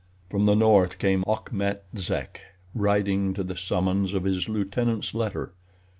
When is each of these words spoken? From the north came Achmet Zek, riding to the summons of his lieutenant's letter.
From 0.31 0.45
the 0.45 0.55
north 0.55 0.97
came 0.97 1.23
Achmet 1.27 1.83
Zek, 1.95 2.41
riding 2.73 3.35
to 3.35 3.43
the 3.43 3.55
summons 3.55 4.15
of 4.15 4.23
his 4.23 4.49
lieutenant's 4.49 5.13
letter. 5.13 5.53